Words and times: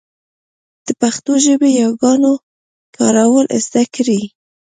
د 0.85 0.87
پښتو 1.01 1.31
ژبې 1.45 1.69
ياګانو 1.83 2.33
کارول 2.97 3.45
زده 3.65 3.83
کړئ. 3.95 4.21